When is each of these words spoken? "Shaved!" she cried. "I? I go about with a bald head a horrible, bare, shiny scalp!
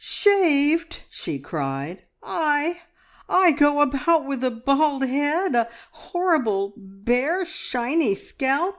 "Shaved!" 0.03 1.03
she 1.11 1.37
cried. 1.37 2.01
"I? 2.23 2.81
I 3.29 3.51
go 3.51 3.81
about 3.81 4.25
with 4.25 4.43
a 4.43 4.49
bald 4.49 5.05
head 5.05 5.53
a 5.53 5.69
horrible, 5.91 6.73
bare, 6.75 7.45
shiny 7.45 8.15
scalp! 8.15 8.69